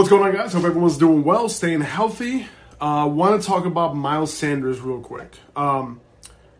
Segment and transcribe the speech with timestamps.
[0.00, 0.54] What's going on, guys?
[0.54, 2.46] Hope everyone's doing well, staying healthy.
[2.80, 5.36] Uh, Want to talk about Miles Sanders real quick.
[5.54, 6.00] Um,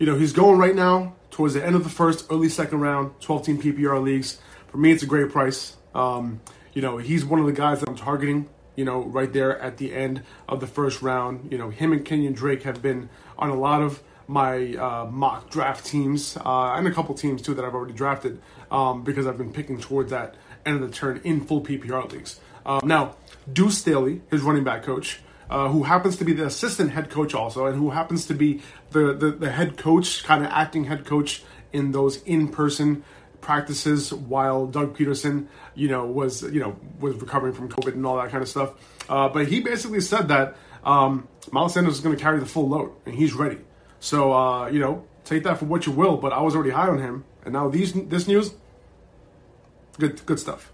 [0.00, 3.12] you know, he's going right now towards the end of the first, early second round,
[3.20, 4.40] 12 team PPR leagues.
[4.66, 5.76] For me, it's a great price.
[5.94, 6.40] Um,
[6.74, 9.76] you know, he's one of the guys that I'm targeting, you know, right there at
[9.76, 11.52] the end of the first round.
[11.52, 13.08] You know, him and Kenyon Drake have been
[13.38, 17.54] on a lot of my uh, mock draft teams uh, and a couple teams too
[17.54, 18.42] that I've already drafted
[18.72, 20.34] um, because I've been picking towards that
[20.66, 22.40] end of the turn in full PPR leagues.
[22.68, 23.16] Um, now,
[23.50, 27.34] Deuce Staley, his running back coach, uh, who happens to be the assistant head coach
[27.34, 31.06] also, and who happens to be the, the, the head coach, kind of acting head
[31.06, 31.42] coach
[31.72, 33.02] in those in person
[33.40, 38.18] practices while Doug Pederson, you know, was you know was recovering from COVID and all
[38.18, 38.74] that kind of stuff.
[39.08, 42.68] Uh, but he basically said that um, Miles Sanders is going to carry the full
[42.68, 43.58] load and he's ready.
[44.00, 46.18] So uh, you know, take that for what you will.
[46.18, 48.52] But I was already high on him, and now these this news,
[49.98, 50.70] good good stuff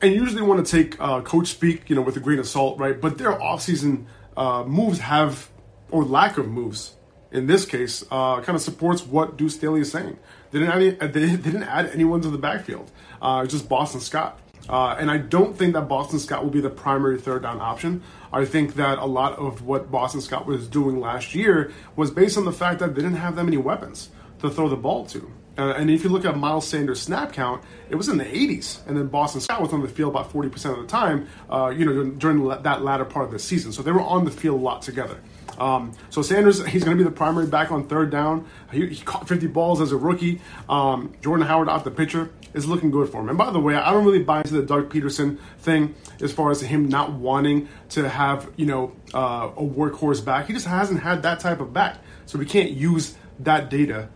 [0.00, 2.78] and usually want to take uh, coach speak, you know, with a grain of salt,
[2.78, 3.00] right?
[3.00, 5.50] But their offseason uh, moves have,
[5.90, 6.94] or lack of moves,
[7.30, 10.18] in this case, uh, kind of supports what Deuce Staley is saying.
[10.50, 10.90] They didn't add, any,
[11.36, 12.90] they didn't add anyone to the backfield.
[13.20, 14.40] Uh, just Boston Scott.
[14.68, 18.02] Uh, and I don't think that Boston Scott will be the primary third down option.
[18.32, 22.36] I think that a lot of what Boston Scott was doing last year was based
[22.36, 25.32] on the fact that they didn't have that many weapons to throw the ball to.
[25.58, 28.86] Uh, and if you look at Miles Sanders' snap count, it was in the 80s,
[28.86, 31.26] and then Boston Scott was on the field about 40% of the time.
[31.50, 34.30] Uh, you know, during that latter part of the season, so they were on the
[34.30, 35.18] field a lot together.
[35.58, 38.46] Um, so Sanders, he's going to be the primary back on third down.
[38.70, 40.40] He, he caught 50 balls as a rookie.
[40.68, 43.28] Um, Jordan Howard out the pitcher is looking good for him.
[43.28, 46.50] And by the way, I don't really buy into the Doug Pederson thing as far
[46.50, 50.46] as him not wanting to have you know uh, a workhorse back.
[50.46, 54.08] He just hasn't had that type of back, so we can't use that data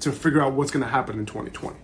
[0.00, 1.76] to figure out what's going to happen in 2020.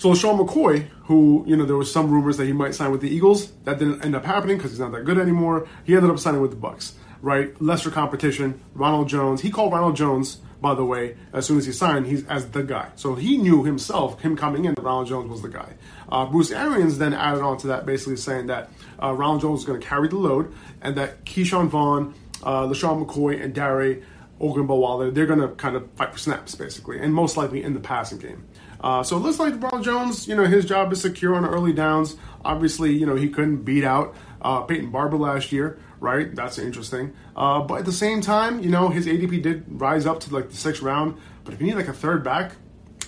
[0.00, 3.02] So Sean McCoy, who you know there was some rumors that he might sign with
[3.02, 5.68] the Eagles, that didn't end up happening because he's not that good anymore.
[5.84, 7.60] He ended up signing with the Bucs, right?
[7.60, 8.62] Lesser competition.
[8.74, 9.42] Ronald Jones.
[9.42, 12.62] He called Ronald Jones, by the way, as soon as he signed, he's as the
[12.62, 12.88] guy.
[12.96, 15.74] So he knew himself, him coming in, that Ronald Jones was the guy.
[16.08, 18.70] Uh, Bruce Arians then added on to that, basically saying that
[19.02, 23.04] uh, Ronald Jones was going to carry the load, and that Ke'Shawn Vaughn, uh, LeSean
[23.04, 23.98] McCoy, and Dare
[24.40, 27.80] Ogunbowale, they're going to kind of fight for snaps, basically, and most likely in the
[27.80, 28.46] passing game.
[28.80, 31.72] Uh, so it looks like Ronald Jones, you know, his job is secure on early
[31.72, 32.16] downs.
[32.44, 36.34] Obviously, you know, he couldn't beat out uh, Peyton Barber last year, right?
[36.34, 37.12] That's interesting.
[37.36, 40.48] Uh, but at the same time, you know, his ADP did rise up to like
[40.48, 41.16] the sixth round.
[41.44, 42.52] But if you need like a third back,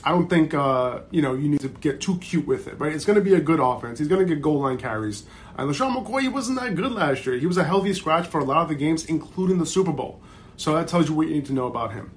[0.04, 2.93] I don't think, uh, you know, you need to get too cute with it, right?
[2.93, 3.99] It's going to be a good offense.
[3.99, 5.25] He's going to get goal line carries.
[5.56, 7.38] And LeSean McCoy, he wasn't that good last year.
[7.38, 10.20] He was a healthy scratch for a lot of the games, including the Super Bowl.
[10.62, 12.12] So that tells you what you need to know about him.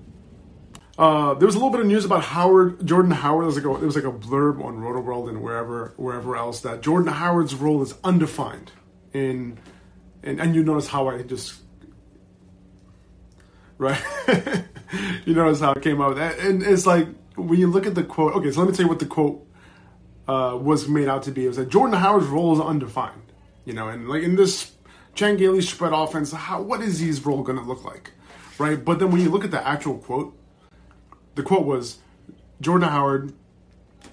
[1.00, 3.41] Uh, there was a little bit of news about Howard, Jordan Howard.
[3.41, 6.81] There was like a, was like a blurb on Rotoworld and wherever wherever else that
[6.81, 8.72] Jordan Howard's role is undefined.
[9.13, 9.57] In
[10.22, 11.55] and and you notice how I just
[13.79, 14.00] right.
[15.25, 18.35] you notice how it came out, and it's like when you look at the quote.
[18.35, 19.44] Okay, so let me tell you what the quote
[20.28, 21.45] uh, was made out to be.
[21.45, 23.31] It was that Jordan Howard's role is undefined.
[23.66, 24.72] You know, and like in this
[25.16, 28.11] Chan Gailey spread offense, how what is his role going to look like?
[28.57, 28.83] Right?
[28.83, 30.38] But then when you look at the actual quote,
[31.35, 31.99] the quote was
[32.61, 33.33] Jordan Howard,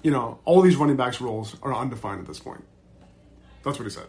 [0.01, 2.63] you know, all these running backs roles are undefined at this point.
[3.63, 4.07] That's what he said.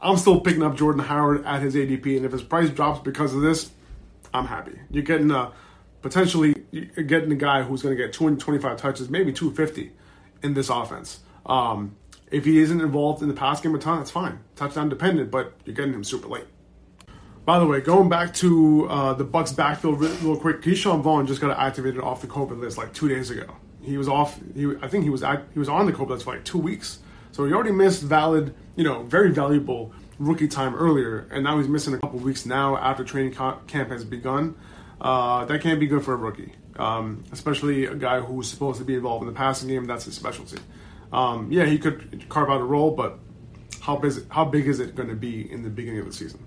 [0.00, 3.34] I'm still picking up Jordan Howard at his ADP, and if his price drops because
[3.34, 3.70] of this,
[4.32, 4.78] I'm happy.
[4.90, 5.52] You're getting a
[6.02, 9.92] potentially you're getting a guy who's going to get 225 touches, maybe 250
[10.42, 11.20] in this offense.
[11.46, 11.96] Um,
[12.30, 14.40] if he isn't involved in the pass game a ton, that's fine.
[14.56, 16.46] Touchdown dependent, but you're getting him super late.
[17.44, 21.42] By the way, going back to uh, the Bucs backfield real quick, Ke'Shawn Vaughn just
[21.42, 23.54] got activated off the COVID list like two days ago.
[23.82, 24.40] He was off.
[24.54, 25.22] He, I think he was
[25.52, 27.00] he was on the COVID list for like two weeks.
[27.32, 31.68] So he already missed valid, you know, very valuable rookie time earlier, and now he's
[31.68, 34.54] missing a couple weeks now after training camp has begun.
[35.00, 38.84] Uh, that can't be good for a rookie, um, especially a guy who's supposed to
[38.84, 39.84] be involved in the passing game.
[39.84, 40.58] That's his specialty.
[41.12, 43.18] Um, yeah, he could carve out a role, but
[43.80, 46.40] how how big is it going to be in the beginning of the season?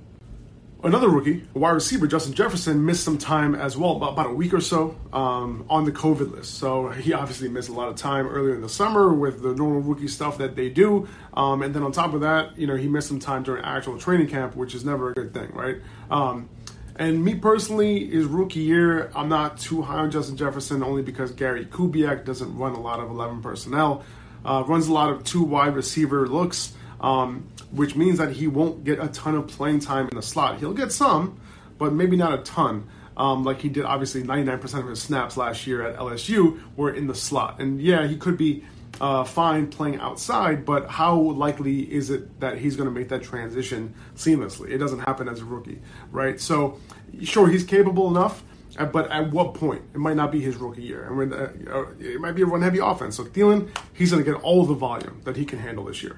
[0.84, 4.54] Another rookie, wide receiver, Justin Jefferson, missed some time as well, about, about a week
[4.54, 6.54] or so um, on the COVID list.
[6.60, 9.82] So he obviously missed a lot of time earlier in the summer with the normal
[9.82, 11.08] rookie stuff that they do.
[11.34, 13.98] Um, and then on top of that, you know, he missed some time during actual
[13.98, 15.78] training camp, which is never a good thing, right?
[16.12, 16.48] Um,
[16.96, 21.32] and me personally, his rookie year, I'm not too high on Justin Jefferson only because
[21.32, 24.04] Gary Kubiak doesn't run a lot of 11 personnel,
[24.46, 28.84] uh, runs a lot of two wide receiver looks um, which means that he won't
[28.84, 30.60] get a ton of playing time in the slot.
[30.60, 31.40] He'll get some,
[31.78, 32.88] but maybe not a ton.
[33.16, 37.08] Um, like he did, obviously, 99% of his snaps last year at LSU were in
[37.08, 37.60] the slot.
[37.60, 38.64] And yeah, he could be
[39.02, 43.24] uh, fine playing outside, but how likely is it that he's going to make that
[43.24, 44.70] transition seamlessly?
[44.70, 45.82] It doesn't happen as a rookie,
[46.12, 46.40] right?
[46.40, 46.80] So,
[47.24, 48.44] sure, he's capable enough,
[48.78, 49.82] uh, but at what point?
[49.94, 51.38] It might not be his rookie year, and uh,
[51.72, 53.18] uh, it might be a run-heavy offense.
[53.18, 56.18] So Thielen, he's going to get all the volume that he can handle this year.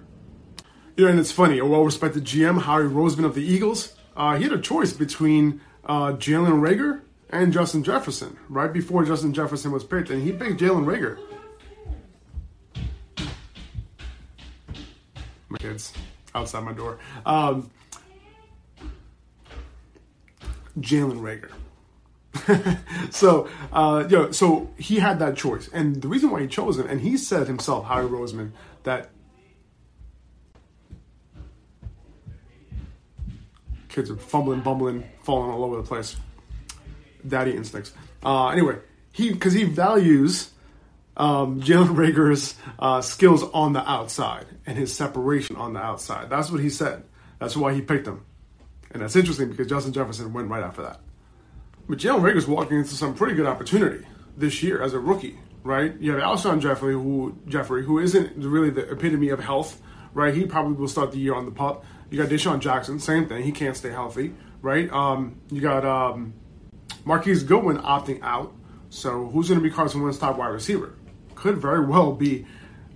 [1.00, 1.60] Know, and it's funny.
[1.60, 6.12] A well-respected GM, Howie Roseman of the Eagles, uh, he had a choice between uh,
[6.14, 7.00] Jalen Reagor
[7.30, 11.18] and Justin Jefferson right before Justin Jefferson was picked, and he picked Jalen Reagor.
[15.48, 15.94] My kids
[16.36, 17.00] outside my door.
[17.26, 17.72] Um,
[20.78, 21.52] Jalen Reagor.
[23.10, 27.00] so, uh, so he had that choice, and the reason why he chose him, and
[27.00, 28.52] he said himself, Howie Roseman,
[28.84, 29.12] that
[33.90, 36.16] kids are fumbling, bumbling, falling all over the place.
[37.28, 37.92] Daddy instincts.
[38.24, 38.78] Uh, anyway,
[39.12, 40.52] he because he values
[41.18, 46.30] um, Jalen Reagor's uh, skills on the outside and his separation on the outside.
[46.30, 47.04] That's what he said.
[47.40, 48.26] That's why he picked him.
[48.92, 51.02] And that's interesting because Justin Jefferson went right after that.
[51.88, 54.06] But Jalen Reagor's walking into some pretty good opportunity
[54.38, 56.00] this year as a rookie, right?
[56.00, 59.82] You have Alshon Jeffery, who Jeffery, who isn't really the epitome of health,
[60.14, 60.34] right?
[60.34, 61.86] He probably will start the year on the pup.
[62.10, 63.44] You got DeSean Jackson, same thing.
[63.44, 64.92] He can't stay healthy, right?
[64.92, 66.34] Um, you got um,
[67.06, 68.54] Marquise Goodwin opting out.
[68.90, 70.96] So who's going to be Carson Wentz's top wide receiver?
[71.36, 72.46] Could very well be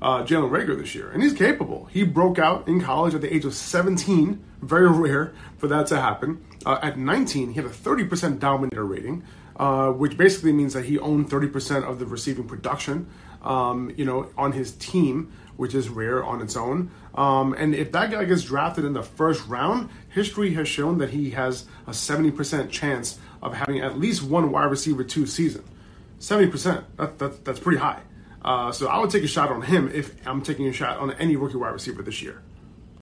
[0.01, 1.85] uh, Jalen Reagor this year, and he's capable.
[1.85, 4.43] He broke out in college at the age of 17.
[4.61, 6.43] Very rare for that to happen.
[6.65, 9.23] Uh, at 19, he had a 30% dominator rating,
[9.55, 13.09] uh, which basically means that he owned 30% of the receiving production.
[13.43, 16.91] Um, you know, on his team, which is rare on its own.
[17.15, 21.11] Um, and if that guy gets drafted in the first round, history has shown that
[21.11, 25.63] he has a 70% chance of having at least one wide receiver two season.
[26.19, 28.01] 70%, that, that, that's pretty high.
[28.43, 31.11] Uh, so I would take a shot on him if I'm taking a shot on
[31.13, 32.41] any rookie wide receiver this year.